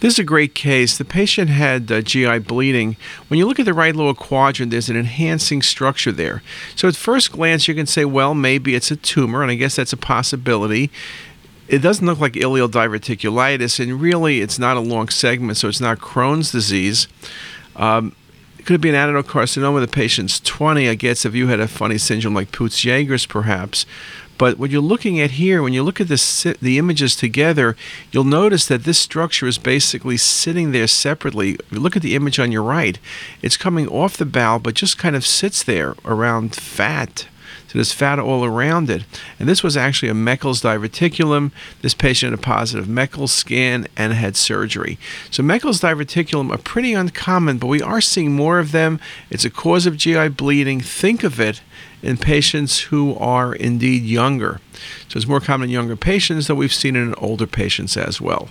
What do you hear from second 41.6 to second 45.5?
This patient had a positive Meckel's scan and had surgery. So